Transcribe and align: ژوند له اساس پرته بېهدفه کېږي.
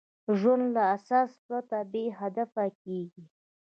ژوند 0.39 0.65
له 0.75 0.81
اساس 0.95 1.31
پرته 1.45 1.77
بېهدفه 1.93 2.65
کېږي. 2.81 3.23